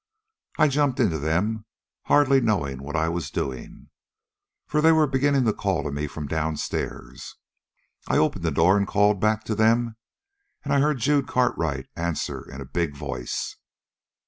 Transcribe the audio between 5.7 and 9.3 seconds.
to me from downstairs. I opened the door and called